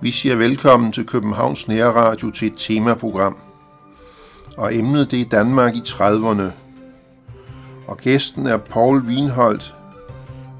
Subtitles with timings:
[0.00, 3.36] Vi siger velkommen til Københavns Nærradio til et temaprogram.
[4.56, 6.50] Og emnet det er Danmark i 30'erne.
[7.88, 9.74] Og gæsten er Paul Wienholdt,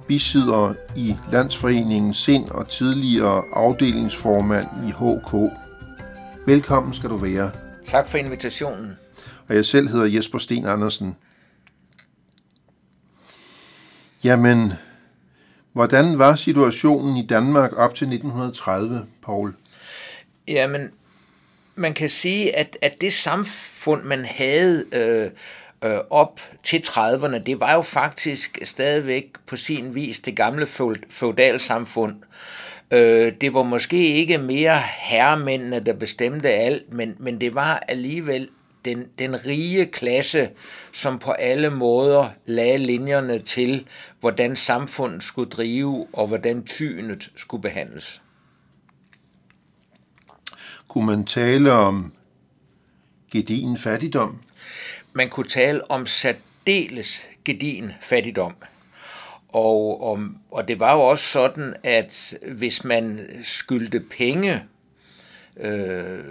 [0.07, 5.53] bisidder i Landsforeningen Sind og tidligere afdelingsformand i HK.
[6.47, 7.51] Velkommen skal du være.
[7.85, 8.97] Tak for invitationen.
[9.49, 11.17] Og jeg selv hedder Jesper Sten Andersen.
[14.25, 14.73] Jamen,
[15.73, 19.55] hvordan var situationen i Danmark op til 1930, Paul?
[20.49, 20.91] Jamen,
[21.75, 25.31] man kan sige, at, at det samfund, man havde øh,
[25.85, 30.67] øh, op til 30'erne, det var jo faktisk stadigvæk på sin vis det gamle
[31.11, 32.17] feudalsamfund.
[32.91, 38.49] Øh, det var måske ikke mere herremændene, der bestemte alt, men, men det var alligevel
[38.85, 40.51] den, den rige klasse,
[40.93, 43.87] som på alle måder lagde linjerne til,
[44.21, 48.23] hvordan samfundet skulle drive, og hvordan tynet skulle behandles.
[50.89, 52.13] Kunne man tale om
[53.31, 54.41] gedin fattigdom?
[55.13, 58.55] Man kunne tale om særdeles gedin fattigdom.
[59.49, 64.63] Og, og, og det var jo også sådan, at hvis man skyldte penge,
[65.57, 66.25] øh,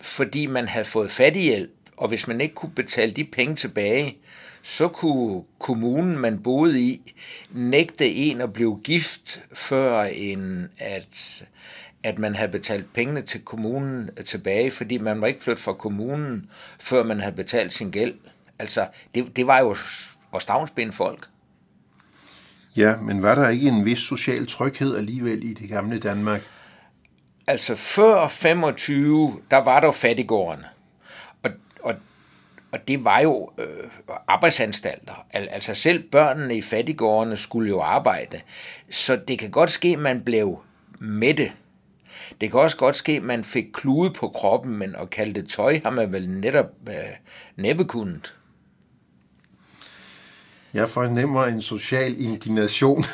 [0.00, 4.18] fordi man havde fået fattighjælp, og hvis man ikke kunne betale de penge tilbage,
[4.62, 7.14] så kunne kommunen, man boede i,
[7.50, 11.44] nægte en at blive gift, før en at,
[12.04, 16.50] at man havde betalt pengene til kommunen tilbage, fordi man var ikke flyttet fra kommunen,
[16.78, 18.14] før man havde betalt sin gæld.
[18.58, 19.76] Altså, det, det var jo
[20.30, 21.28] vores stavnsbind folk.
[22.76, 26.42] Ja, men var der ikke en vis social tryghed alligevel i det gamle Danmark?
[27.46, 30.66] Altså, før 25, der var der fattigårdene.
[31.42, 31.50] Og,
[31.82, 31.94] og,
[32.72, 33.90] og det var jo øh,
[34.28, 35.26] arbejdsanstalter.
[35.30, 38.40] Al, altså, selv børnene i fattigårdene skulle jo arbejde.
[38.90, 40.62] Så det kan godt ske, at man blev
[40.98, 41.52] mætte det
[42.40, 45.80] kan også godt ske, at man fik klude på kroppen, men at kalde det tøj
[45.82, 46.94] har man vel netop øh,
[47.56, 48.34] næppe kunnet.
[50.74, 53.04] Jeg fornemmer en social indignation.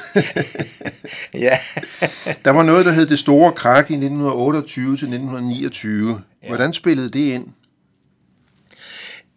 [1.47, 1.59] ja.
[2.45, 6.23] der var noget, der hed det store krak i 1928 til 1929.
[6.43, 6.49] Ja.
[6.49, 7.49] Hvordan spillede det ind?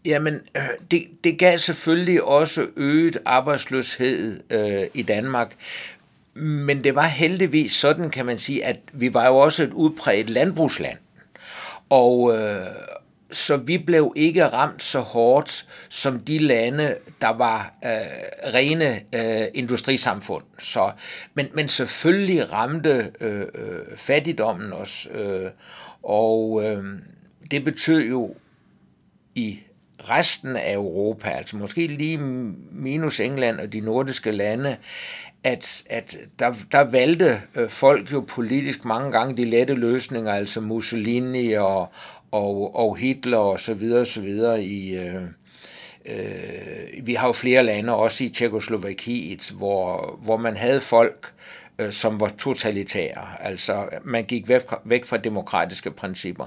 [0.06, 5.56] Jamen, øh, det, det gav selvfølgelig også øget arbejdsløshed øh, i Danmark,
[6.40, 10.30] men det var heldigvis sådan, kan man sige, at vi var jo også et udpræget
[10.30, 10.98] landbrugsland.
[11.90, 12.66] Og øh,
[13.32, 17.90] så vi blev ikke ramt så hårdt som de lande, der var øh,
[18.54, 20.44] rene øh, industrisamfund.
[20.60, 20.92] Så,
[21.34, 25.50] men, men selvfølgelig ramte øh, øh, fattigdommen os, øh,
[26.04, 26.84] og øh,
[27.52, 28.36] det betød jo
[29.36, 29.60] i
[30.00, 32.18] resten af Europa, altså måske lige
[32.72, 34.78] minus England og de nordiske lande,
[35.44, 40.62] at, at der, der valgte øh, folk jo politisk mange gange de lette løsninger, altså
[40.62, 41.92] Mussolini og,
[42.32, 44.98] og, og Hitler og så videre, så videre i...
[44.98, 45.24] Øh,
[46.06, 51.34] øh, vi har jo flere lande, også i Tjekoslovakiet, hvor, hvor man havde folk,
[51.80, 53.44] øh, som var totalitære.
[53.44, 56.46] Altså, man gik væk fra, væk fra demokratiske principper.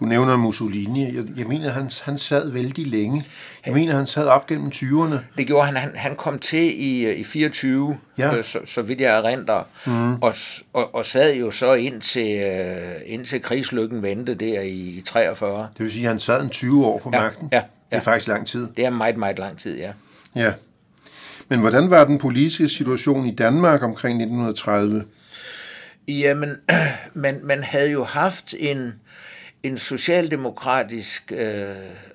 [0.00, 1.16] Du nævner Mussolini.
[1.16, 3.24] Jeg, jeg mener, han, han sad vældig længe.
[3.66, 5.16] Jeg mener, han sad op gennem 20'erne.
[5.38, 5.76] Det gjorde han.
[5.76, 8.36] Han, han kom til i, i 24, ja.
[8.36, 10.22] øh, så, så vidt jeg erindrer, mm.
[10.22, 10.34] og,
[10.72, 15.68] og, og sad jo så indtil, øh, indtil krigslykken vendte der i, i 43.
[15.78, 17.48] Det vil sige, at han sad en 20 år på ja, magten?
[17.52, 17.62] Ja, ja.
[17.90, 18.68] Det er faktisk lang tid.
[18.76, 19.92] Det er meget, meget lang tid, ja.
[20.34, 20.52] Ja.
[21.48, 25.04] Men hvordan var den politiske situation i Danmark omkring 1930?
[26.08, 26.56] Jamen,
[27.14, 28.94] man, man havde jo haft en
[29.66, 31.68] en socialdemokratisk øh,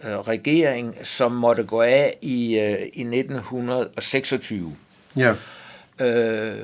[0.04, 4.76] øh, regering, som måtte gå af i, øh, i 1926.
[5.16, 5.34] Ja.
[6.00, 6.58] Øh,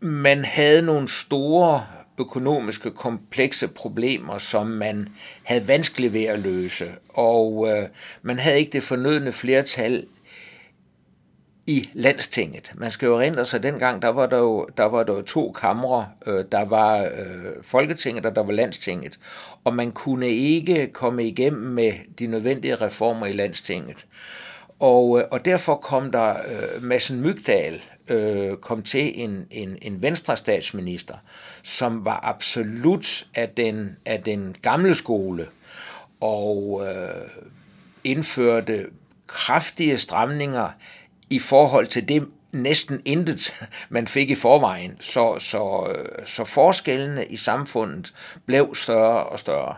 [0.00, 1.86] man havde nogle store
[2.18, 5.08] økonomiske komplekse problemer, som man
[5.42, 7.88] havde vanskeligt ved at løse, og øh,
[8.22, 10.04] man havde ikke det fornødne flertal
[11.72, 12.72] i landstinget.
[12.74, 15.52] Man skal jo rente sig, dengang der var der jo, der var der jo to
[15.52, 16.08] kamre.
[16.26, 19.18] Øh, der var øh, Folketinget, og der var landstinget.
[19.64, 24.06] Og man kunne ikke komme igennem med de nødvendige reformer i landstinget.
[24.78, 30.02] Og, øh, og derfor kom der øh, Madsen Mygdal, øh, kom til en, en, en
[30.02, 31.14] venstre statsminister,
[31.62, 35.46] som var absolut af den, af den gamle skole,
[36.20, 37.28] og øh,
[38.04, 38.86] indførte
[39.26, 40.68] kraftige stramninger
[41.32, 43.54] i forhold til det næsten intet,
[43.88, 44.96] man fik i forvejen.
[45.00, 45.92] Så, så,
[46.26, 48.12] så forskellene i samfundet
[48.46, 49.76] blev større og større.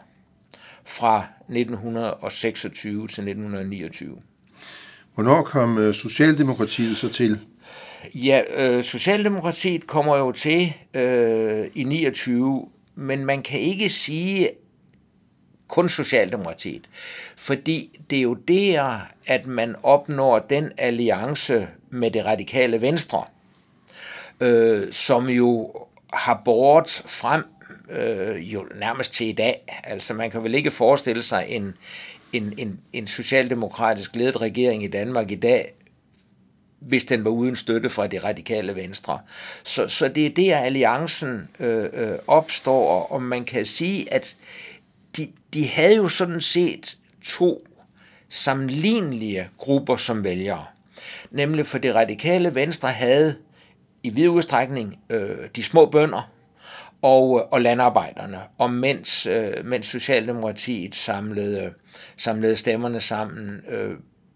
[0.87, 4.17] fra 1926 til 1929.
[5.15, 7.41] Hvornår kom øh, Socialdemokratiet så til?
[8.15, 14.51] Ja, øh, Socialdemokratiet kommer jo til øh, i 29, men man kan ikke sige
[15.69, 16.89] kun Socialdemokratiet,
[17.37, 23.25] fordi det er jo der, at man opnår den alliance med det radikale venstre,
[24.41, 25.73] øh, som jo
[26.13, 27.45] har båret frem
[27.91, 29.81] øh, jo nærmest til i dag.
[29.85, 31.75] Altså man kan vel ikke forestille sig en,
[32.33, 35.75] en, en, en socialdemokratisk ledet regering i Danmark i dag,
[36.79, 39.19] hvis den var uden støtte fra det radikale venstre.
[39.63, 44.37] Så, så det er der, alliancen øh, øh, opstår, og man kan sige, at
[45.55, 47.67] de, havde jo sådan set to
[48.29, 50.65] sammenlignelige grupper som vælgere.
[51.31, 53.37] Nemlig for det radikale venstre havde
[54.03, 56.31] i vid udstrækning øh, de små bønder
[57.03, 61.73] og, øh, og landarbejderne, og mens, øh, mens Socialdemokratiet samlede,
[62.17, 63.91] samlede stemmerne sammen øh,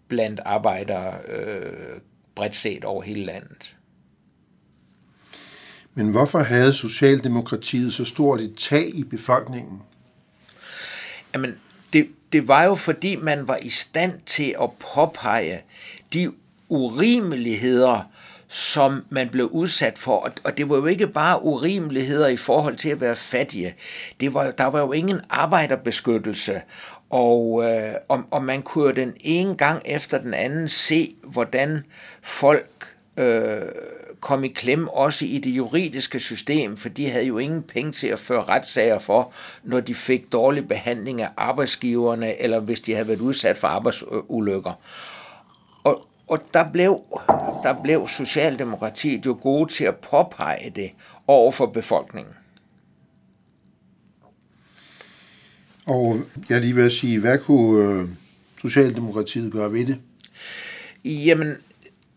[0.07, 1.99] blandt arbejdere øh,
[2.35, 3.75] bredt set over hele landet.
[5.93, 9.81] Men hvorfor havde Socialdemokratiet så stort et tag i befolkningen?
[11.33, 11.55] Jamen,
[11.93, 15.61] det, det var jo fordi, man var i stand til at påpege
[16.13, 16.31] de
[16.69, 18.11] urimeligheder,
[18.47, 20.31] som man blev udsat for.
[20.43, 23.75] Og det var jo ikke bare urimeligheder i forhold til at være fattige.
[24.19, 26.61] Det var, der var jo ingen arbejderbeskyttelse.
[27.09, 31.83] Og, øh, og, og man kunne den ene gang efter den anden se, hvordan
[32.21, 33.61] folk øh,
[34.19, 38.07] kom i klem også i det juridiske system, for de havde jo ingen penge til
[38.07, 39.33] at føre retssager for,
[39.63, 44.73] når de fik dårlig behandling af arbejdsgiverne, eller hvis de havde været udsat for arbejdsulykker.
[45.83, 47.01] Og, og der, blev,
[47.63, 50.91] der blev Socialdemokratiet jo gode til at påpege det
[51.27, 52.33] over for befolkningen.
[55.87, 58.09] Og jeg lige vil sige, hvad kunne øh,
[58.61, 59.97] Socialdemokratiet gøre ved det?
[61.05, 61.55] Jamen,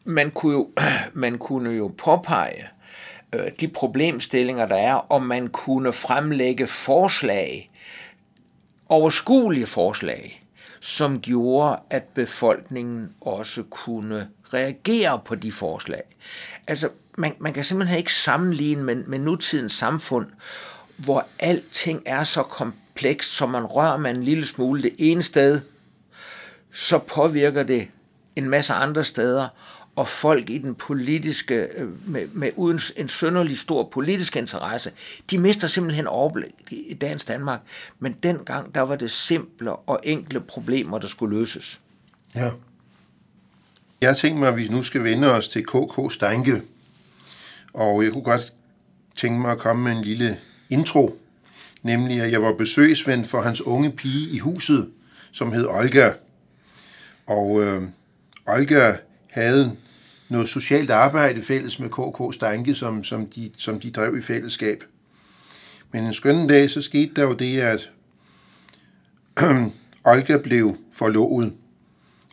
[0.05, 0.71] man kunne jo,
[1.13, 2.69] man kunne jo påpege
[3.33, 7.71] øh, de problemstillinger, der er, og man kunne fremlægge forslag,
[8.89, 10.45] overskuelige forslag,
[10.81, 16.03] som gjorde, at befolkningen også kunne reagere på de forslag.
[16.69, 16.89] Altså,
[17.19, 20.27] man, man kan simpelthen ikke sammenligne med, med nutidens samfund,
[20.97, 25.61] hvor alting er så komplekst, så man rører man en lille smule det ene sted,
[26.73, 27.89] så påvirker det
[28.37, 29.49] en masse andre steder,
[29.97, 34.93] og folk i den politiske, øh, med, med uden en sønderlig stor politisk interesse,
[35.31, 37.61] de mister simpelthen overblik i dagens Danmark.
[37.99, 41.81] Men dengang, der var det simple og enkle problemer, der skulle løses.
[42.35, 42.50] Ja.
[44.00, 46.62] Jeg tænkte mig, at vi nu skal vende os til KK Steinke.
[47.75, 48.53] Og jeg kunne godt
[49.17, 50.39] tænke mig at komme med en lille
[50.71, 51.19] intro.
[51.83, 54.91] Nemlig, at jeg var besøgsven for hans unge pige i huset,
[55.33, 56.12] som hed Olga.
[57.27, 57.83] Og øh,
[58.47, 58.97] Olga
[59.32, 59.76] havde
[60.29, 64.84] noget socialt arbejde fælles med KK Steinke, som, som, de, som de drev i fællesskab.
[65.93, 67.90] Men en skøn dag, så skete der jo det, at
[70.05, 71.52] Olga blev forlovet.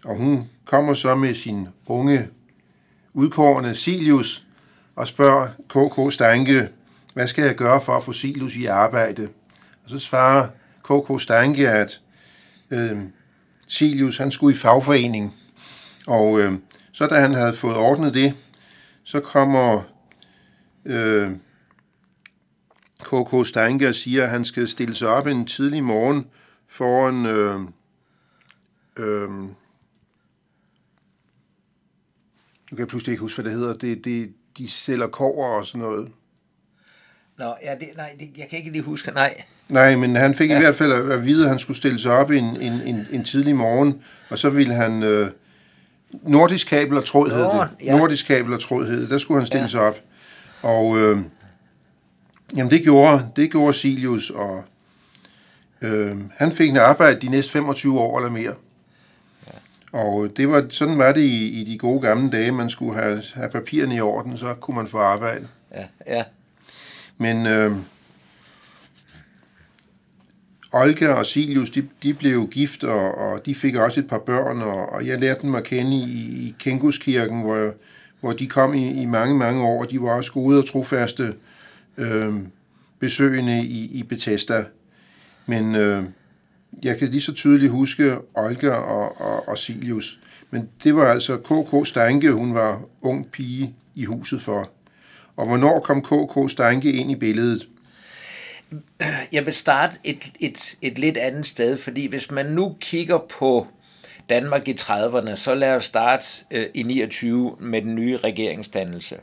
[0.06, 2.28] Og hun kommer så med sin unge
[3.14, 4.46] udkårende Silius
[4.96, 6.70] og spørger KK Steinke,
[7.14, 9.30] hvad skal jeg gøre for at få Silius i arbejde?
[9.84, 10.48] Og så svarer
[10.84, 12.02] KK Steinke, at
[12.72, 12.98] øh,
[13.68, 15.36] Silius han skulle i fagforening.
[16.08, 16.54] Og øh,
[17.00, 18.34] så da han havde fået ordnet det,
[19.04, 19.84] så kommer
[20.86, 21.32] øh,
[23.00, 26.28] KK Steinke og siger, at han skal stille sig op en tidlig morgen
[26.68, 27.60] foran øh,
[28.98, 29.56] øh, nu
[32.70, 33.74] kan jeg pludselig ikke huske, hvad det hedder.
[33.74, 36.12] Det, det, de sælger kover og sådan noget.
[37.38, 39.44] Nå, ja, det, nej, det, jeg kan ikke lige huske, nej.
[39.70, 40.58] Nej, men han fik ja.
[40.58, 43.24] i hvert fald at vide, at han skulle stille sig op en, en, en, en
[43.24, 45.04] tidlig morgen, og så ville han...
[45.04, 45.32] Øh,
[46.12, 47.70] Nordisk kabel og tråd hed det.
[47.84, 47.98] Ja.
[47.98, 49.10] Nordisk kabel og tråd hed det.
[49.10, 49.68] Der skulle han stille ja.
[49.68, 49.96] sig op.
[50.62, 51.18] Og øh,
[52.56, 54.64] jamen det gjorde, det gjorde Silius, og
[55.82, 58.54] øh, han fik en arbejde de næste 25 år eller mere.
[59.48, 60.00] Ja.
[60.00, 62.52] Og det var, sådan var det i, i de gode gamle dage.
[62.52, 65.48] Man skulle have, have papirerne i orden, så kunne man få arbejde.
[65.76, 66.24] Ja, ja.
[67.18, 67.72] Men øh,
[70.72, 74.62] Olga og Silius, de, de blev gift, og, og de fik også et par børn,
[74.62, 77.74] og, og jeg lærte dem at kende i, i Kenguskirken, hvor,
[78.20, 79.84] hvor de kom i, i mange, mange år.
[79.84, 81.34] De var også gode og trofaste
[81.98, 82.34] øh,
[83.00, 84.66] besøgende i, i Bethesda.
[85.46, 86.04] Men øh,
[86.84, 90.20] jeg kan lige så tydeligt huske Olga og, og, og Silius.
[90.52, 94.70] Men det var altså KK Steinke, hun var ung pige i huset for.
[95.36, 97.68] Og hvornår kom KK Steinke ind i billedet?
[99.32, 103.68] Jeg vil starte et, et, et lidt andet sted, fordi hvis man nu kigger på
[104.30, 109.18] Danmark i 30'erne, så lad os starte øh, i 29 med den nye regeringsdannelse.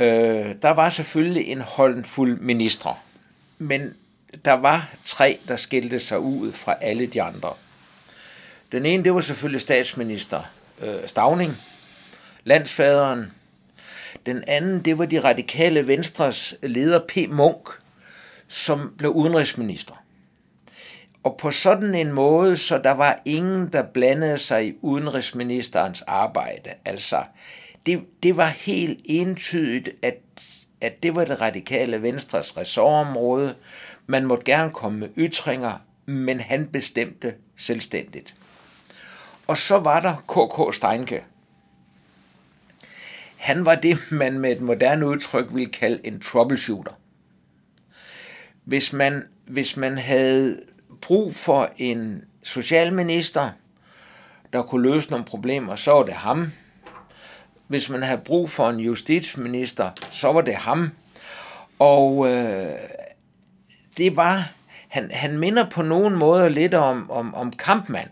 [0.00, 2.94] Øh, der var selvfølgelig en håndfuld ministre,
[3.58, 3.94] men
[4.44, 7.54] der var tre, der skilte sig ud fra alle de andre.
[8.72, 10.42] Den ene, det var selvfølgelig statsminister
[10.80, 11.56] øh, Stavning,
[12.44, 13.32] landsfaderen.
[14.26, 17.16] Den anden, det var de radikale venstres leder P.
[17.28, 17.68] Munk,
[18.52, 19.94] som blev udenrigsminister.
[21.22, 26.70] Og på sådan en måde, så der var ingen, der blandede sig i udenrigsministerens arbejde.
[26.84, 27.24] Altså,
[27.86, 30.18] det, det var helt entydigt, at,
[30.80, 33.54] at det var det radikale venstres ressortområde.
[34.06, 38.34] Man måtte gerne komme med ytringer, men han bestemte selvstændigt.
[39.46, 40.74] Og så var der K.K.
[40.74, 41.24] Steinke.
[43.36, 46.92] Han var det, man med et moderne udtryk ville kalde en troubleshooter.
[48.64, 50.60] Hvis man, hvis man havde
[51.00, 53.50] brug for en socialminister,
[54.52, 56.52] der kunne løse nogle problemer, så var det ham.
[57.66, 60.90] Hvis man havde brug for en justitsminister, så var det ham.
[61.78, 62.66] Og øh,
[63.96, 64.50] det var,
[64.88, 68.08] han, han minder på nogen måde lidt om, om, om kampmand.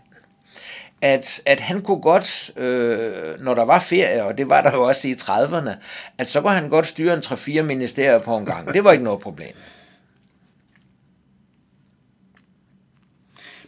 [1.01, 4.83] At, at han kunne godt, øh, når der var ferie, og det var der jo
[4.83, 5.71] også i 30'erne,
[6.17, 8.73] at så kunne han godt styre en 3-4 ministerier på en gang.
[8.73, 9.55] Det var ikke noget problem.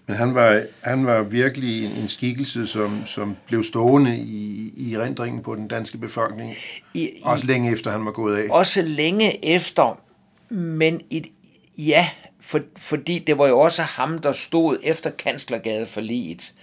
[0.07, 4.97] Men han var, han var virkelig en, en skikkelse, som, som blev stående i, i
[4.97, 6.55] rendringen på den danske befolkning.
[6.93, 8.47] I, også længe efter han var gået af.
[8.49, 9.99] Også længe efter,
[10.49, 11.31] men i,
[11.77, 12.09] ja,
[12.41, 16.53] for, fordi det var jo også ham, der stod efter kanslergade for liget,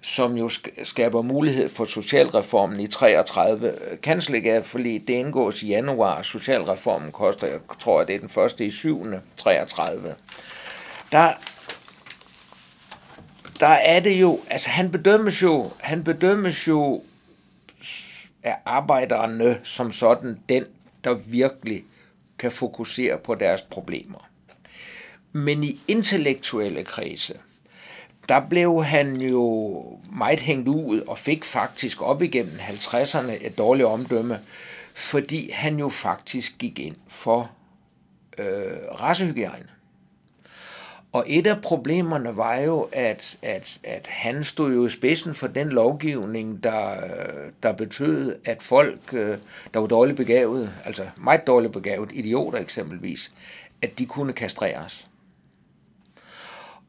[0.00, 0.50] som jo
[0.84, 3.72] skaber mulighed for socialreformen i 33.
[4.02, 6.22] Kanslergade for liget, det indgås i januar.
[6.22, 9.06] Socialreformen koster, jeg tror, at det er den første i 7.
[9.36, 10.14] 33.
[11.12, 11.32] Der
[13.60, 17.02] der er det jo, altså han bedømmes jo, han bedømmes jo
[18.42, 20.64] af arbejderne som sådan den,
[21.04, 21.84] der virkelig
[22.38, 24.28] kan fokusere på deres problemer.
[25.32, 27.34] Men i intellektuelle kredse,
[28.28, 29.82] der blev han jo
[30.12, 34.38] meget hængt ud og fik faktisk op igennem 50'erne et dårligt omdømme,
[34.94, 37.50] fordi han jo faktisk gik ind for
[38.38, 39.75] øh, racehygiejne.
[41.12, 45.46] Og et af problemerne var jo, at, at, at han stod jo i spidsen for
[45.46, 46.96] den lovgivning, der,
[47.62, 49.38] der betød, at folk, øh,
[49.74, 53.32] der var dårligt begavet, altså meget dårligt begavet, idioter eksempelvis,
[53.82, 55.06] at de kunne kastreres.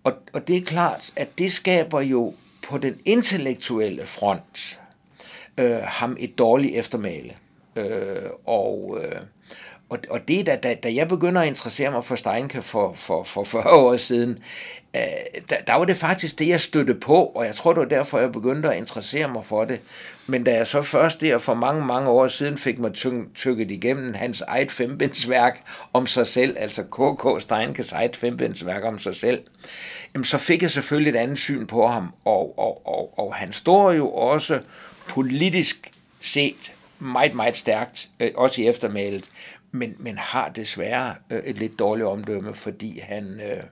[0.03, 2.33] Og, og det er klart, at det skaber jo
[2.69, 4.79] på den intellektuelle front
[5.57, 7.33] øh, ham et dårligt eftermæle.
[7.75, 9.21] Øh, og, øh,
[9.89, 13.23] og, og det, da, da, da jeg begynder at interessere mig for Steinke for, for,
[13.23, 14.37] for 40 år siden,
[14.95, 15.01] øh,
[15.49, 18.19] der, der var det faktisk det, jeg støtte på, og jeg tror, det var derfor,
[18.19, 19.79] jeg begyndte at interessere mig for det.
[20.27, 23.71] Men da jeg så først der for mange, mange år siden fik mig tyk, tykket
[23.71, 25.63] igennem hans eget fembindsværk
[25.93, 27.41] om sig selv, altså K.K.
[27.41, 29.41] Steinkes eget fembindsværk om sig selv,
[30.13, 33.53] jamen, så fik jeg selvfølgelig et andet syn på ham, og, og, og, og han
[33.53, 34.59] står jo også
[35.07, 35.91] politisk
[36.21, 39.29] set meget, meget stærkt, øh, også i eftermælet
[39.71, 43.63] men, men har desværre øh, et lidt dårligt omdømme, fordi han, øh,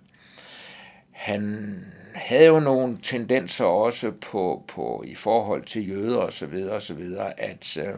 [1.11, 1.75] han
[2.13, 6.81] havde jo nogle tendenser også på, på i forhold til jøder og så videre og
[6.81, 7.93] så videre, at, øh,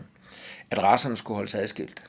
[0.71, 2.03] at racerne skulle holdes adskilt.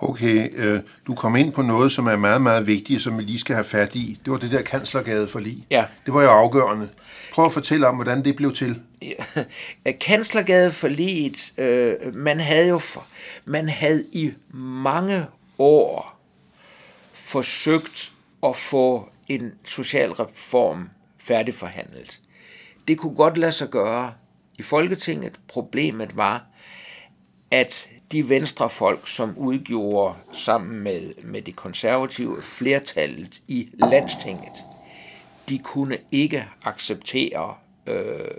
[0.00, 3.38] Okay, øh, du kom ind på noget, som er meget, meget vigtigt, som vi lige
[3.38, 4.20] skal have fat i.
[4.24, 5.66] Det var det der kanslergade for lige.
[5.70, 5.84] Ja.
[6.06, 6.88] Det var jo afgørende.
[7.32, 8.80] Prøv at fortælle om, hvordan det blev til.
[9.02, 13.06] Ja, kanslergade for lige, øh, man havde jo for,
[13.44, 15.26] man havde i mange
[15.58, 16.20] år
[17.12, 18.12] forsøgt
[18.42, 20.88] at få en social reform
[21.18, 22.20] færdigforhandlet.
[22.88, 24.12] Det kunne godt lade sig gøre
[24.58, 25.40] i Folketinget.
[25.48, 26.44] Problemet var,
[27.50, 34.64] at de venstrefolk, som udgjorde sammen med, med det konservative flertallet i landstinget,
[35.48, 37.54] de kunne ikke acceptere
[37.86, 38.30] øh,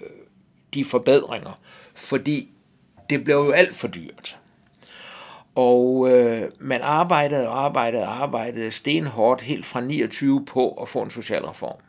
[0.74, 1.60] de forbedringer,
[1.96, 2.50] fordi
[3.10, 4.38] det blev jo alt for dyrt.
[5.56, 11.02] Og øh, man arbejdede og arbejdede og arbejdede stenhårdt helt fra 29 på at få
[11.02, 11.82] en socialreform.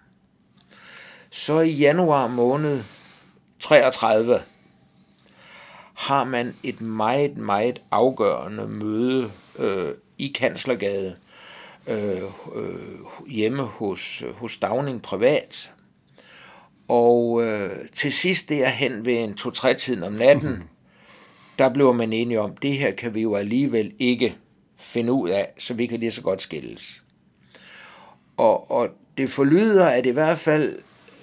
[1.30, 2.82] Så i januar måned
[3.60, 4.40] 33
[6.00, 11.16] har man et meget, meget afgørende møde øh, i Kanslergade
[11.86, 12.22] øh,
[12.54, 15.72] øh, hjemme hos, hos Dagning privat.
[16.88, 20.62] Og øh, til sidst derhen ved en to-tre tiden om natten,
[21.58, 24.36] der blev man enige om, det her kan vi jo alligevel ikke
[24.76, 27.02] finde ud af, så vi kan lige så godt skilles.
[28.36, 28.88] Og, og
[29.18, 30.78] det forlyder, at i hvert fald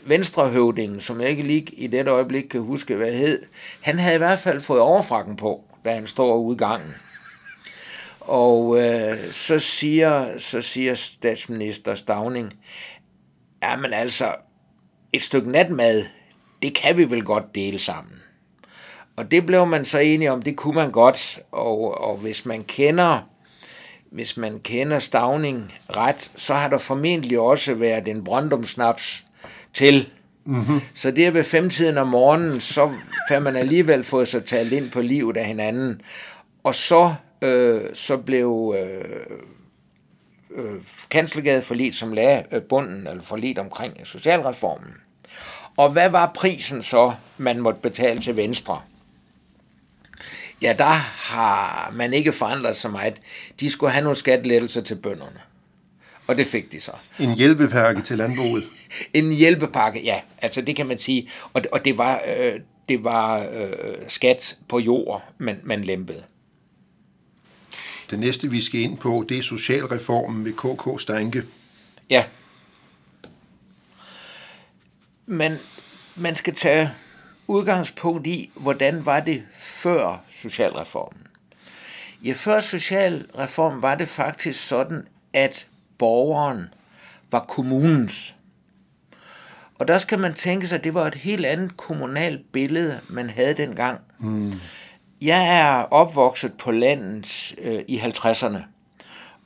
[0.08, 3.42] venstrehøvdingen, som jeg ikke lige i dette øjeblik kan huske, hvad hed,
[3.82, 6.92] han havde i hvert fald fået overfrakken på, da han står ude i gangen.
[8.20, 12.54] Og øh, så, siger, så siger statsminister Stavning,
[13.82, 14.36] men altså,
[15.14, 16.06] et stykke natmad,
[16.62, 18.14] det kan vi vel godt dele sammen.
[19.16, 22.64] Og det blev man så enige om, det kunne man godt, og, og hvis man
[22.64, 23.22] kender
[24.12, 29.26] hvis man kender Stavning ret, så har der formentlig også været en brøndumsnaps
[29.78, 30.10] til.
[30.46, 30.82] Mm-hmm.
[30.94, 32.92] Så det ved femtiden om morgenen, så
[33.30, 36.02] får man alligevel fået sig talt ind på livet af hinanden.
[36.64, 39.36] Og så, øh, så blev øh,
[40.56, 44.94] øh, Kanslergade forlit, som lagde øh, bunden, eller forlit omkring socialreformen.
[45.78, 48.82] Og hvad var prisen så, man måtte betale til Venstre?
[50.62, 50.94] Ja, der
[51.32, 53.22] har man ikke forandret så meget.
[53.60, 55.40] De skulle have nogle skattelettelser til bønderne.
[56.28, 56.92] Og det fik de så.
[57.20, 58.64] En hjælpepakke til landbruget.
[59.14, 60.22] en hjælpepakke, ja.
[60.38, 61.30] Altså det kan man sige.
[61.54, 63.74] Og, og det var, øh, det var øh,
[64.08, 66.24] skat på jord, man, man lempede.
[68.10, 71.44] Det næste, vi skal ind på, det er socialreformen med KK Stanke.
[72.10, 72.24] Ja.
[75.26, 75.58] Men
[76.16, 76.92] man skal tage
[77.48, 81.22] udgangspunkt i, hvordan var det før socialreformen.
[82.24, 85.68] Ja, før socialreformen var det faktisk sådan, at
[85.98, 86.64] borgeren
[87.32, 88.36] var kommunens.
[89.80, 93.30] Og der skal man tænke sig, at det var et helt andet kommunalt billede, man
[93.30, 94.00] havde dengang.
[94.20, 94.54] Mm.
[95.22, 98.60] Jeg er opvokset på landet øh, i 50'erne.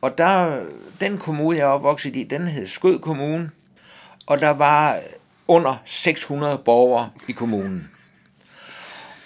[0.01, 0.63] Og der,
[1.01, 3.51] den kommune, jeg er opvokset i, den hed Skød Kommune.
[4.25, 4.99] Og der var
[5.47, 7.91] under 600 borgere i kommunen.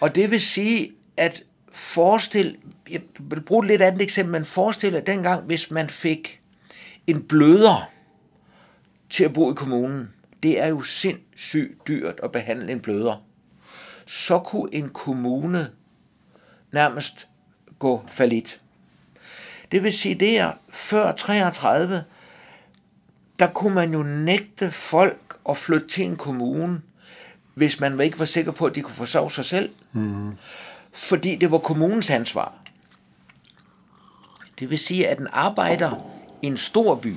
[0.02, 2.58] Og det vil sige, at forestil,
[2.92, 6.40] jeg vil bruge et lidt andet eksempel, men forestil at dengang, hvis man fik
[7.08, 7.90] en bløder
[9.10, 10.10] til at bo i kommunen,
[10.44, 13.24] det er jo sindssygt dyrt at behandle en bløder,
[14.06, 15.72] så kunne en kommune
[16.72, 17.28] nærmest
[17.80, 18.62] gå falit.
[19.72, 22.04] Det vil sige, det er før 33,
[23.40, 26.82] der kunne man jo nægte folk at flytte til en kommune,
[27.54, 29.70] hvis man ikke var sikker på, at de kunne forsørge sig selv.
[29.92, 30.32] Mm.
[30.94, 32.54] Fordi det var kommunens ansvar.
[34.60, 36.15] Det vil sige, at en arbejder
[36.48, 37.16] en stor by,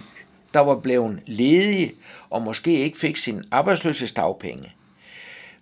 [0.55, 1.93] der var blevet ledig
[2.31, 4.73] og måske ikke fik sin arbejdsløshedsdagpenge,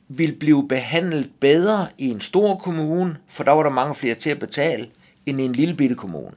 [0.08, 4.30] vil blive behandlet bedre i en stor kommune, for der var der mange flere til
[4.30, 4.88] at betale,
[5.26, 6.36] end i en lille bitte kommune.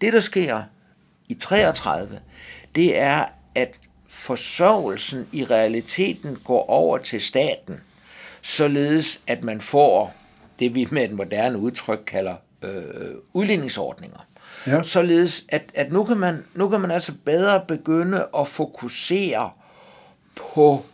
[0.00, 0.62] Det, der sker
[1.28, 2.20] i 33,
[2.74, 3.74] det er, at
[4.08, 7.80] forsørgelsen i realiteten går over til staten,
[8.42, 10.14] således at man får
[10.58, 14.26] det, vi med et moderne udtryk kalder øh, udligningsordninger.
[14.66, 14.82] Ja.
[14.82, 19.50] Således at, at nu, kan man, nu kan man altså bedre begynde at fokusere
[20.34, 20.84] på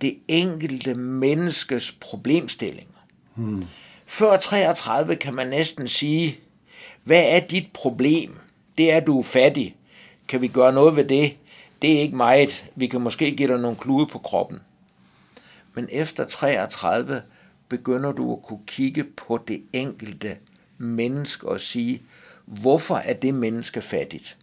[0.00, 2.98] det enkelte menneskes problemstillinger.
[3.34, 3.64] Hmm.
[4.06, 6.40] Før 33 kan man næsten sige,
[7.04, 8.38] hvad er dit problem?
[8.78, 9.76] Det er, at du er fattig.
[10.28, 11.36] Kan vi gøre noget ved det?
[11.82, 12.66] Det er ikke meget.
[12.76, 14.60] Vi kan måske give dig nogle klude på kroppen.
[15.74, 17.22] Men efter 33
[17.68, 20.36] begynder du at kunne kigge på det enkelte
[20.78, 22.02] menneske og sige,
[22.48, 24.36] hvorfor er det menneske fattigt?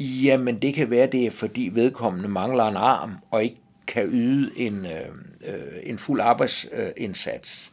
[0.00, 4.50] Jamen, det kan være, det er fordi vedkommende mangler en arm og ikke kan yde
[4.56, 7.72] en, øh, øh, en fuld arbejdsindsats.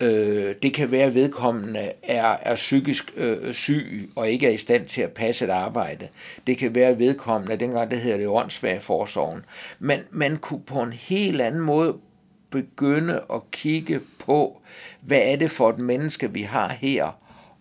[0.00, 4.56] Øh, det kan være, at vedkommende er, er psykisk øh, syg og ikke er i
[4.56, 6.08] stand til at passe et arbejde.
[6.46, 9.44] Det kan være, at vedkommende, dengang det hedder det åndssvage forsorgen.
[9.78, 11.96] Men man kunne på en helt anden måde
[12.50, 14.60] begynde at kigge på,
[15.00, 17.18] hvad er det for et menneske, vi har her,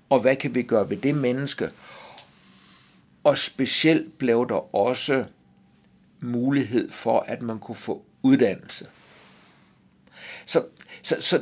[0.09, 1.69] og hvad kan vi gøre ved det menneske.
[3.23, 5.25] Og specielt blev der også
[6.19, 8.85] mulighed for, at man kunne få uddannelse.
[10.45, 10.63] Så,
[11.01, 11.37] så, så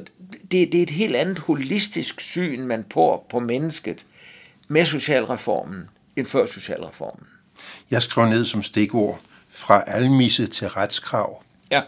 [0.51, 4.05] det, det er et helt andet holistisk syn, man på på mennesket
[4.67, 7.27] med socialreformen, end før socialreformen.
[7.91, 11.43] Jeg skrev ned som stikord, fra almisse til retskrav.
[11.71, 11.81] Ja,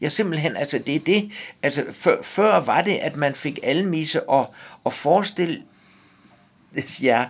[0.00, 4.28] ja simpelthen, altså det er det, altså før, før var det, at man fik almisse
[4.28, 5.62] og, og forestille
[7.02, 7.28] ja,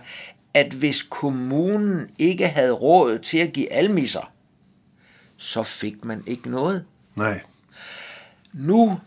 [0.53, 4.31] at hvis kommunen ikke havde råd til at give almisser,
[5.37, 6.85] så fik man ikke noget.
[7.15, 7.41] Nej.
[8.53, 8.99] Nu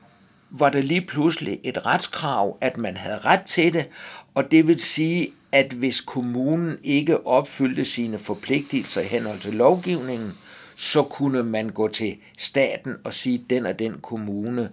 [0.50, 3.86] var der lige pludselig et retskrav, at man havde ret til det,
[4.34, 10.32] og det vil sige, at hvis kommunen ikke opfyldte sine forpligtelser i henhold til lovgivningen,
[10.76, 14.70] så kunne man gå til staten og sige, at den og den kommune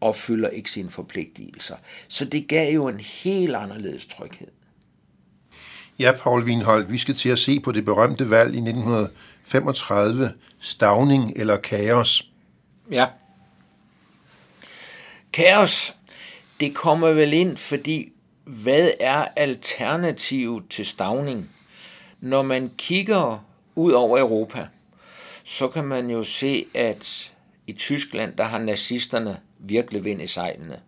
[0.00, 1.76] opfylder ikke sine forpligtelser.
[2.08, 4.48] Så det gav jo en helt anderledes tryghed.
[5.98, 11.32] Ja, Paul Wienhold, vi skal til at se på det berømte valg i 1935, Stavning
[11.36, 12.30] eller kaos.
[12.90, 13.06] Ja.
[15.32, 15.94] Kaos,
[16.60, 18.12] det kommer vel ind, fordi
[18.44, 21.50] hvad er alternativet til stavning?
[22.20, 24.66] Når man kigger ud over Europa,
[25.44, 27.32] så kan man jo se, at
[27.66, 30.80] i Tyskland, der har nazisterne virkelig vind i sejlene.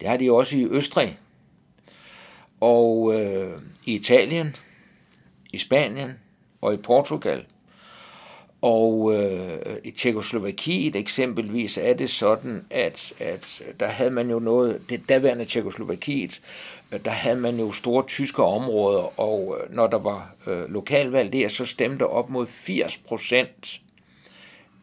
[0.00, 1.18] Det har de også i Østrig,
[2.64, 3.52] og øh,
[3.84, 4.56] i Italien,
[5.52, 6.10] i Spanien
[6.60, 7.44] og i Portugal.
[8.62, 14.80] Og øh, i Tjekoslovakiet eksempelvis er det sådan, at, at der havde man jo noget,
[14.88, 16.40] det daværende Tjekoslovakiet,
[17.04, 21.48] der havde man jo store tyske områder, og øh, når der var øh, lokalvalg der,
[21.48, 23.80] så stemte op mod 80 procent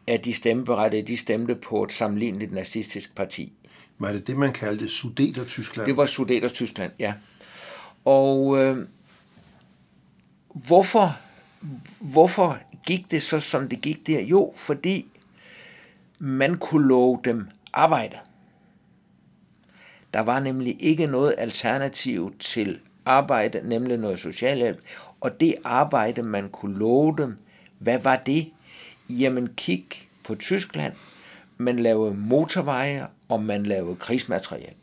[0.06, 3.52] af de stemmeberettigede, de stemte på et sammenligneligt nazistisk parti.
[3.98, 5.86] Var det det, man kaldte Sudeter-Tyskland?
[5.86, 7.14] Det var Sudeter-Tyskland, ja.
[8.04, 8.86] Og øh,
[10.54, 11.18] hvorfor,
[12.00, 14.20] hvorfor gik det så, som det gik der?
[14.20, 15.06] Jo, fordi
[16.18, 18.18] man kunne love dem arbejde.
[20.14, 24.80] Der var nemlig ikke noget alternativ til arbejde, nemlig noget socialhjælp.
[25.20, 27.36] Og det arbejde, man kunne love dem,
[27.78, 28.52] hvad var det?
[29.10, 29.84] Jamen kig
[30.24, 30.92] på Tyskland.
[31.56, 34.74] Man lavede motorveje, og man lavede krigsmateriel.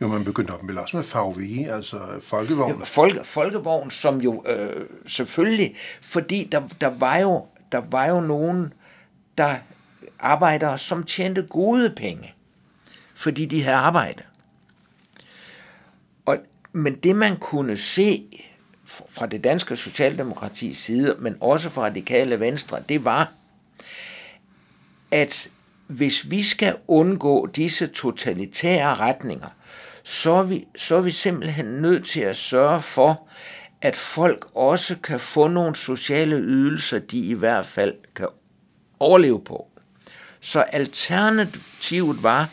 [0.00, 2.78] Jo, man begyndte op med også med VW, altså folkevogn.
[2.78, 8.20] Jo, folke, folkevogn, som jo øh, selvfølgelig, fordi der, der, var jo, der var jo
[8.20, 8.72] nogen,
[9.38, 9.56] der
[10.20, 12.34] arbejdere, som tjente gode penge,
[13.14, 14.22] fordi de havde arbejde.
[16.26, 16.38] Og,
[16.72, 18.24] men det man kunne se
[19.08, 23.32] fra det danske socialdemokratis side, men også fra radikale venstre, det var,
[25.10, 25.50] at
[25.86, 29.48] hvis vi skal undgå disse totalitære retninger,
[30.08, 33.28] så er, vi, så er vi simpelthen nødt til at sørge for,
[33.82, 38.26] at folk også kan få nogle sociale ydelser, de i hvert fald kan
[39.00, 39.66] overleve på.
[40.40, 42.50] Så alternativet var,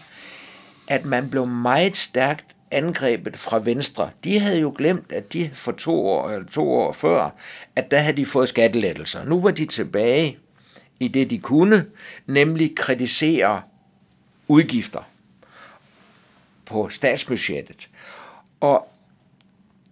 [0.87, 4.09] at man blev meget stærkt angrebet fra Venstre.
[4.23, 7.29] De havde jo glemt, at de for to år, eller to år før,
[7.75, 9.23] at der havde de fået skattelettelser.
[9.23, 10.37] Nu var de tilbage
[10.99, 11.85] i det, de kunne,
[12.27, 13.61] nemlig kritisere
[14.47, 15.01] udgifter
[16.65, 17.89] på statsbudgettet.
[18.59, 18.87] Og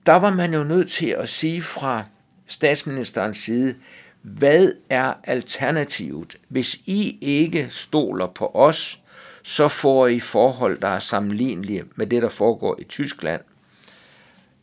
[0.06, 2.04] der var man jo nødt til at sige fra
[2.48, 3.76] statsministerens side,
[4.22, 6.36] hvad er alternativet?
[6.48, 9.02] Hvis I ikke stoler på os,
[9.44, 13.42] så får I forhold, der er sammenlignelige med det, der foregår i Tyskland,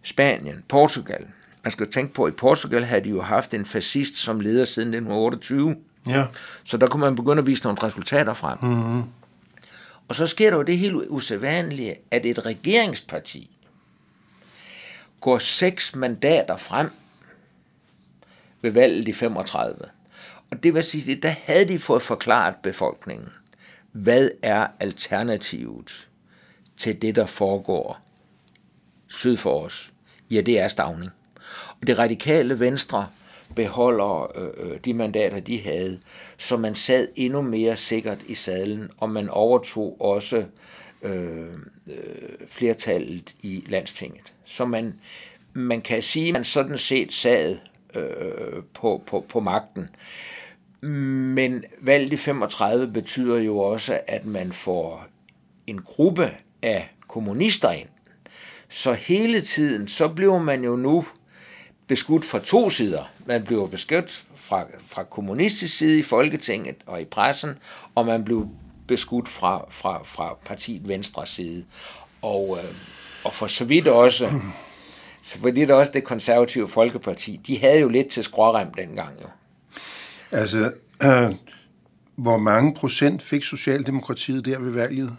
[0.02, 1.26] Spanien, Portugal.
[1.64, 4.64] Man skal tænke på, at i Portugal havde de jo haft en fascist som leder
[4.64, 5.76] siden 1928.
[6.06, 6.26] Ja.
[6.64, 8.58] Så der kunne man begynde at vise nogle resultater frem.
[8.62, 9.02] Mm-hmm.
[10.10, 13.50] Og så sker der jo det helt usædvanlige, at et regeringsparti
[15.20, 16.90] går seks mandater frem
[18.62, 19.76] ved valget i 35.
[20.50, 23.28] Og det vil sige, at der havde de fået forklaret befolkningen,
[23.92, 26.08] hvad er alternativet
[26.76, 28.00] til det, der foregår
[29.08, 29.92] syd for os?
[30.30, 31.10] Ja, det er stavning.
[31.80, 33.08] Og det radikale venstre
[33.56, 36.00] beholder øh, øh, de mandater, de havde,
[36.38, 40.44] så man sad endnu mere sikkert i sadlen, og man overtog også
[41.02, 41.54] øh,
[41.90, 44.32] øh, flertallet i landstinget.
[44.44, 44.94] Så man,
[45.52, 47.58] man kan sige, at man sådan set sad
[47.94, 49.88] øh, på, på, på magten.
[51.34, 55.06] Men valget i 35 betyder jo også, at man får
[55.66, 56.30] en gruppe
[56.62, 57.88] af kommunister ind.
[58.68, 61.04] Så hele tiden, så bliver man jo nu
[61.90, 63.04] beskudt fra to sider.
[63.26, 67.50] Man blev beskudt fra, fra kommunistisk side i Folketinget og i pressen,
[67.94, 68.48] og man blev
[68.88, 71.64] beskudt fra, fra, fra partiet Venstre side.
[72.22, 72.70] Og, øh,
[73.24, 74.30] og for så vidt også,
[75.22, 79.28] så for det også det konservative Folkeparti, de havde jo lidt til skrårem dengang jo.
[80.30, 80.72] Altså,
[81.02, 81.34] øh,
[82.16, 85.16] hvor mange procent fik Socialdemokratiet der ved valget?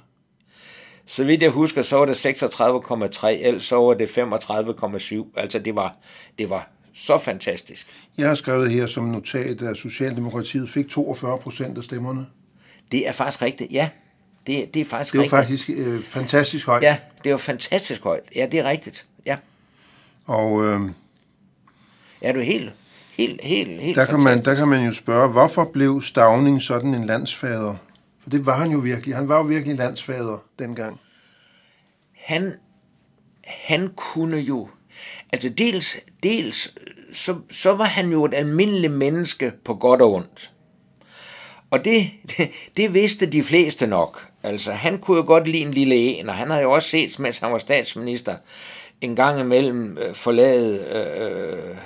[1.06, 5.40] Så vidt jeg husker, så var det 36,3, ellers så var det 35,7.
[5.42, 5.96] Altså det var,
[6.40, 7.88] det var så fantastisk.
[8.18, 12.26] Jeg har skrevet her som notat, at Socialdemokratiet fik 42 procent af stemmerne.
[12.92, 13.90] Det er faktisk rigtigt, ja.
[14.48, 15.62] Det, det er faktisk Det var rigtigt.
[15.66, 16.84] faktisk øh, fantastisk højt.
[16.84, 18.24] Ja, det var fantastisk højt.
[18.36, 19.06] Ja, det er rigtigt.
[19.26, 19.38] Ja,
[20.26, 20.80] Og øh,
[22.22, 22.72] ja du er helt,
[23.18, 26.94] helt, helt, helt der, kan man, der kan man jo spørge, hvorfor blev Stavning sådan
[26.94, 27.76] en landsfader?
[28.22, 29.16] For det var han jo virkelig.
[29.16, 31.00] Han var jo virkelig landsfader dengang.
[32.14, 32.54] han,
[33.44, 34.70] han kunne jo,
[35.34, 36.74] altså dels, dels
[37.12, 40.52] så, så var han jo et almindeligt menneske på godt og ondt.
[41.72, 44.28] Og det, det, det vidste de fleste nok.
[44.44, 47.20] Altså, han kunne jo godt lide en lille en, og han har jo også set,
[47.20, 48.36] mens han var statsminister,
[49.02, 51.78] en gang imellem øh, forlade øh,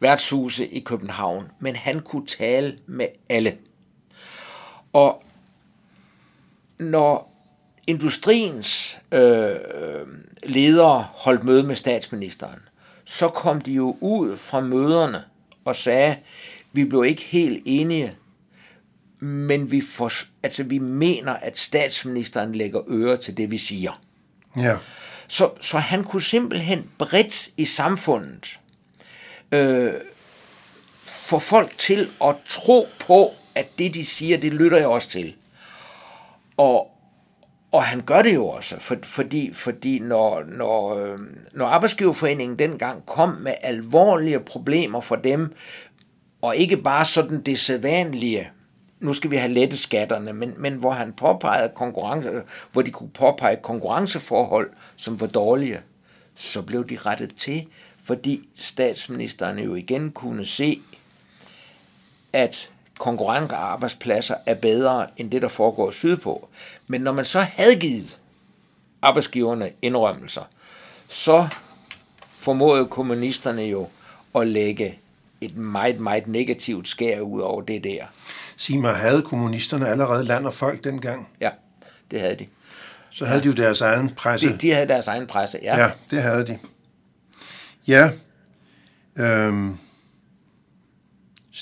[0.00, 3.56] værtshuse i København, men han kunne tale med alle.
[4.92, 5.22] Og
[6.82, 7.32] når
[7.86, 9.56] industriens øh,
[10.42, 12.58] ledere holdt møde med statsministeren,
[13.04, 15.24] så kom de jo ud fra møderne
[15.64, 16.16] og sagde,
[16.72, 18.16] vi blev ikke helt enige,
[19.20, 20.10] men vi, for,
[20.42, 24.02] altså, vi mener, at statsministeren lægger øre til det, vi siger.
[24.56, 24.76] Ja.
[25.28, 28.58] Så, så han kunne simpelthen bredt i samfundet
[29.52, 29.92] øh,
[31.02, 35.34] få folk til at tro på, at det, de siger, det lytter jeg også til.
[36.62, 36.90] Og,
[37.72, 41.18] og han gør det jo også, for, fordi, fordi når, når, øh,
[41.52, 45.54] når Arbejdsgiverforeningen dengang kom med alvorlige problemer for dem,
[46.42, 48.50] og ikke bare sådan det sædvanlige,
[49.00, 53.10] nu skal vi have lette skatterne, men, men hvor han påpegede konkurrence, hvor de kunne
[53.10, 55.80] påpege konkurrenceforhold, som var dårlige,
[56.34, 57.66] så blev de rettet til,
[58.04, 60.82] fordi statsministeren jo igen kunne se,
[62.32, 62.71] at
[63.02, 66.48] konkurrence arbejdspladser er bedre end det, der foregår sydpå.
[66.86, 68.18] Men når man så havde givet
[69.02, 70.42] arbejdsgiverne indrømmelser,
[71.08, 71.48] så
[72.28, 73.88] formåede kommunisterne jo
[74.34, 74.98] at lægge
[75.40, 78.04] et meget, meget negativt skær ud over det der.
[78.56, 81.28] Sig mig, havde kommunisterne allerede land og folk dengang?
[81.40, 81.50] Ja,
[82.10, 82.46] det havde de.
[83.10, 84.48] Så havde de jo deres egen presse.
[84.48, 85.80] De, de havde deres egen presse, ja.
[85.80, 86.58] Ja, det havde de.
[87.86, 88.10] Ja.
[89.16, 89.78] Øhm.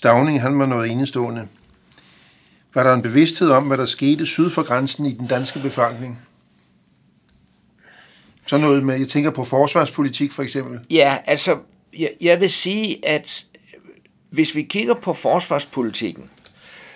[0.01, 1.49] Stavning, han var noget enestående.
[2.75, 6.19] Var der en bevidsthed om, hvad der skete syd for grænsen i den danske befolkning?
[8.47, 10.81] Så noget med, jeg tænker på forsvarspolitik for eksempel.
[10.91, 11.59] Ja, altså,
[11.99, 13.47] jeg, jeg vil sige, at
[14.31, 16.31] hvis vi kigger på forsvarspolitikken,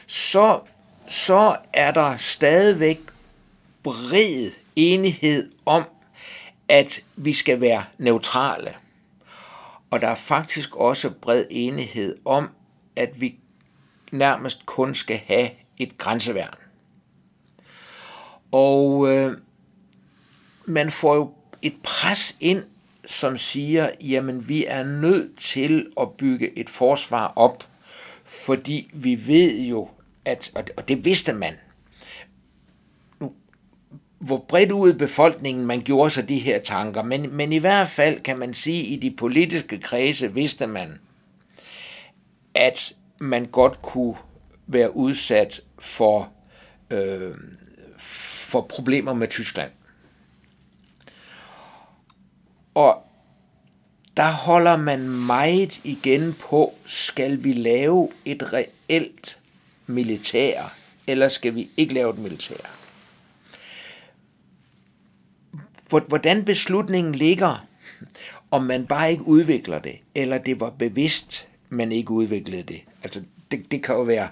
[0.07, 0.61] så,
[1.09, 3.01] så er der stadigvæk
[3.83, 5.85] bred enighed om,
[6.69, 8.75] at vi skal være neutrale.
[9.91, 12.49] Og der er faktisk også bred enighed om,
[12.97, 13.39] at vi
[14.13, 16.55] nærmest kun skal have et grænseværn.
[18.53, 19.39] Og øh,
[20.65, 22.63] man får jo et pres ind,
[23.07, 27.69] som siger, jamen vi er nødt til at bygge et forsvar op,
[28.25, 29.89] fordi vi ved jo,
[30.25, 31.55] at, og det vidste man,
[34.19, 37.89] hvor bredt ud i befolkningen man gjorde sig de her tanker, men, men i hvert
[37.89, 40.99] fald kan man sige, at i de politiske kredse vidste man,
[42.55, 44.17] at man godt kunne
[44.67, 46.33] være udsat for,
[46.91, 47.35] øh,
[47.99, 49.71] for problemer med Tyskland.
[52.75, 53.05] Og
[54.17, 59.39] der holder man meget igen på, skal vi lave et reelt
[59.87, 62.71] militær, eller skal vi ikke lave et militær?
[65.89, 67.67] Hvordan beslutningen ligger,
[68.51, 72.81] om man bare ikke udvikler det, eller det var bevidst, man ikke udviklede det.
[73.03, 74.29] Altså, det, det kan jo være,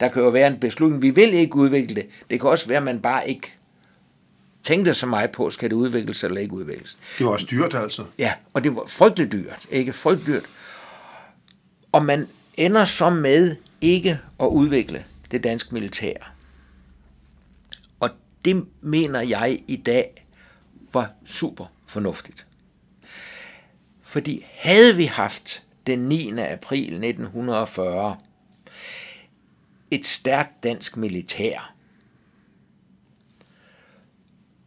[0.00, 2.06] der kan jo være en beslutning, vi vil ikke udvikle det.
[2.30, 3.52] Det kan også være, at man bare ikke
[4.62, 6.98] tænkte så meget på, skal det udvikles eller ikke udvikles.
[7.18, 8.04] Det var også dyrt altså.
[8.18, 9.92] Ja, og det var frygteligt dyrt, ikke?
[9.92, 10.50] Frygteligt dyrt.
[11.92, 16.32] Og man ender så med ikke at udvikle det danske militær.
[18.00, 18.10] Og
[18.44, 20.26] det mener jeg i dag
[20.92, 22.46] var super fornuftigt.
[24.02, 26.38] Fordi havde vi haft den 9.
[26.38, 28.16] april 1940
[29.90, 31.74] et stærkt dansk militær,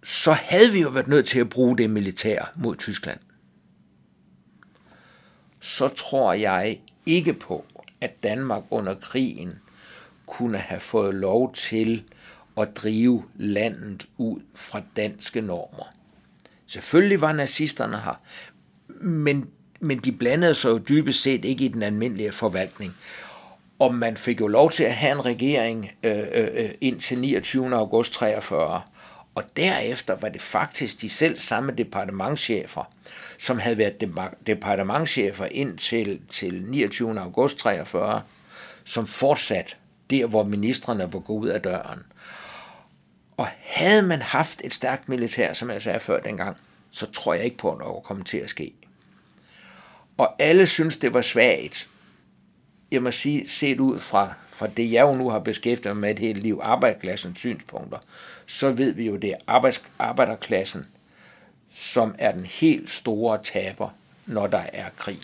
[0.04, 3.20] så havde vi jo været nødt til at bruge det militær mod Tyskland.
[5.62, 7.66] Så tror jeg ikke på,
[8.02, 9.60] at Danmark under krigen
[10.26, 12.04] kunne have fået lov til
[12.58, 15.96] at drive landet ud fra danske normer.
[16.68, 18.22] Selvfølgelig var nazisterne her,
[19.02, 19.50] men,
[19.84, 22.96] men de blandede sig jo dybest set ikke i den almindelige forvaltning.
[23.80, 27.76] Og man fik jo lov til at have en regering øh, øh, øh indtil 29.
[27.76, 28.82] august 43.
[29.36, 32.92] Og derefter var det faktisk de selv samme departementchefer,
[33.40, 34.02] som havde været
[34.48, 37.20] departementchefer indtil til 29.
[37.20, 38.22] august 43,
[38.84, 39.78] som fortsat
[40.10, 42.00] der, hvor ministerne var gået ud af døren.
[43.38, 46.58] Og havde man haft et stærkt militær, som jeg sagde før dengang,
[46.92, 48.74] så tror jeg ikke på, at noget kommer til at ske.
[50.18, 51.90] Og alle synes, det var svagt.
[52.92, 56.12] Jeg må sige, set ud fra, fra det, jeg jo nu har beskæftiget mig med
[56.12, 57.98] et helt liv, arbejderklassens synspunkter,
[58.46, 60.88] så ved vi jo, det er arbejds, arbejderklassen,
[61.72, 63.90] som er den helt store taber,
[64.26, 65.20] når der er krig.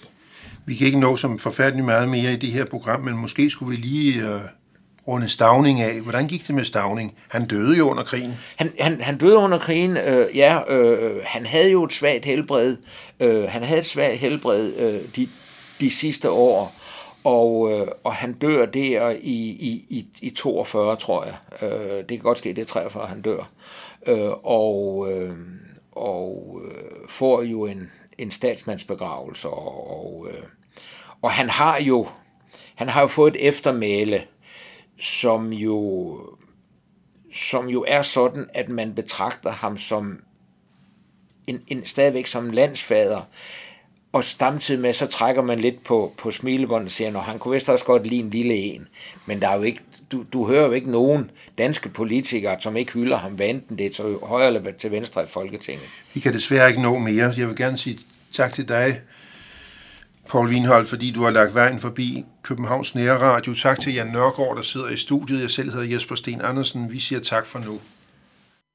[0.65, 3.69] Vi kan ikke nå som forfærdelig meget mere i det her program, men måske skulle
[3.69, 4.41] vi lige øh,
[5.09, 6.01] runde Stavning af.
[6.01, 7.15] Hvordan gik det med Stavning?
[7.27, 8.33] Han døde jo under krigen.
[8.55, 10.73] Han, han, han døde under krigen, øh, ja.
[10.73, 12.77] Øh, han havde jo et svagt helbred.
[13.19, 14.73] Øh, han havde et svagt helbred.
[14.73, 15.29] Øh, de,
[15.79, 16.71] de sidste år,
[17.23, 21.35] og, øh, og han dør der i, i, i, i 42, tror jeg.
[21.69, 23.49] Øh, det kan godt ske, det er 43, han dør.
[24.07, 25.35] Øh, og øh,
[25.99, 30.43] og øh, får jo en, en statsmandsbegravelse, og, og, øh,
[31.21, 32.07] og han har jo
[32.75, 34.23] han har jo fået et eftermæle,
[34.99, 36.19] som jo
[37.33, 40.19] som jo er sådan, at man betragter ham som
[41.47, 43.21] en, en stadigvæk som landsfader,
[44.11, 47.53] og samtidig med, så trækker man lidt på, på smilebåndet og siger, at han kunne
[47.53, 48.87] vist også godt lide en lille en,
[49.25, 49.81] men der er jo ikke,
[50.11, 53.85] du, du hører jo ikke nogen danske politikere, som ikke hylder ham, hvad enten det
[53.85, 55.85] er til højre eller til venstre i Folketinget.
[56.13, 57.33] Vi kan desværre ikke nå mere.
[57.37, 57.99] Jeg vil gerne sige
[58.31, 59.01] tak til dig,
[60.29, 63.53] Paul Wienhold, fordi du har lagt vejen forbi Københavns Nære Radio.
[63.53, 65.41] Tak til Jan Nørgaard, der sidder i studiet.
[65.41, 66.91] Jeg selv hedder Jesper Sten Andersen.
[66.91, 67.79] Vi siger tak for nu.